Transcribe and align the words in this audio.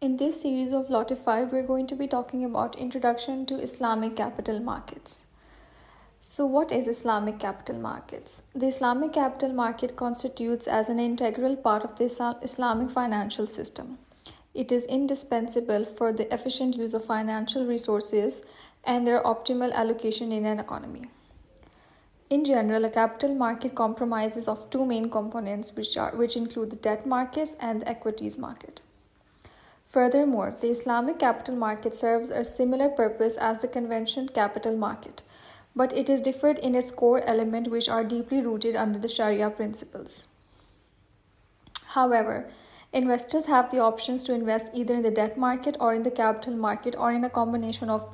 In 0.00 0.16
this 0.16 0.42
series 0.42 0.72
of 0.72 0.86
Lotify, 0.86 1.50
we're 1.50 1.66
going 1.66 1.88
to 1.88 1.96
be 1.96 2.06
talking 2.06 2.44
about 2.44 2.78
Introduction 2.78 3.44
to 3.46 3.56
Islamic 3.56 4.14
Capital 4.14 4.60
Markets. 4.60 5.24
So, 6.20 6.46
what 6.46 6.70
is 6.70 6.86
Islamic 6.86 7.40
capital 7.40 7.80
markets? 7.80 8.42
The 8.54 8.68
Islamic 8.68 9.14
capital 9.14 9.52
market 9.52 9.96
constitutes 9.96 10.68
as 10.68 10.88
an 10.88 11.00
integral 11.00 11.56
part 11.56 11.82
of 11.82 11.96
the 11.96 12.04
Islamic 12.42 12.90
financial 12.92 13.48
system. 13.48 13.98
It 14.54 14.70
is 14.70 14.84
indispensable 14.84 15.84
for 15.84 16.12
the 16.12 16.32
efficient 16.32 16.76
use 16.76 16.94
of 16.94 17.04
financial 17.04 17.66
resources 17.66 18.42
and 18.84 19.04
their 19.04 19.20
optimal 19.24 19.72
allocation 19.72 20.30
in 20.30 20.46
an 20.46 20.60
economy. 20.60 21.06
In 22.30 22.44
general, 22.44 22.84
a 22.84 22.90
capital 22.90 23.34
market 23.34 23.74
comprises 23.74 24.46
of 24.46 24.70
two 24.70 24.86
main 24.86 25.10
components 25.10 25.74
which 25.74 25.96
are 25.96 26.14
which 26.14 26.36
include 26.36 26.70
the 26.70 26.84
debt 26.88 27.04
markets 27.04 27.56
and 27.58 27.82
the 27.82 27.88
equities 27.88 28.38
market. 28.38 28.80
Furthermore, 29.88 30.54
the 30.60 30.70
Islamic 30.70 31.18
capital 31.18 31.56
market 31.56 31.94
serves 31.94 32.28
a 32.28 32.44
similar 32.44 32.90
purpose 32.90 33.38
as 33.38 33.60
the 33.60 33.68
conventional 33.68 34.28
capital 34.28 34.76
market, 34.76 35.22
but 35.74 35.96
it 35.96 36.10
is 36.10 36.20
different 36.20 36.58
in 36.58 36.74
its 36.74 36.90
core 36.90 37.22
elements 37.22 37.70
which 37.70 37.88
are 37.88 38.04
deeply 38.04 38.42
rooted 38.42 38.76
under 38.76 38.98
the 38.98 39.08
Sharia 39.08 39.48
principles. 39.48 40.28
However, 41.86 42.50
investors 42.92 43.46
have 43.46 43.70
the 43.70 43.78
options 43.78 44.24
to 44.24 44.34
invest 44.34 44.70
either 44.74 44.94
in 44.94 45.02
the 45.02 45.10
debt 45.10 45.38
market 45.38 45.76
or 45.80 45.94
in 45.94 46.02
the 46.02 46.10
capital 46.10 46.54
market 46.54 46.94
or 46.94 47.10
in 47.10 47.24
a 47.24 47.30
combination 47.30 47.88
of 47.88 48.12